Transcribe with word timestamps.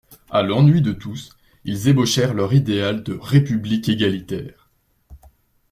A 0.31 0.41
l'ennui 0.41 0.81
de 0.81 0.93
tous, 0.93 1.29
ils 1.63 1.87
ébauchèrent 1.87 2.33
leur 2.33 2.55
idéal 2.55 3.03
de 3.03 3.13
République 3.21 3.87
égalitaire. 3.87 4.71